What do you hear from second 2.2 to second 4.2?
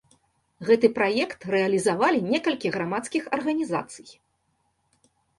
некалькі грамадскіх арганізацый.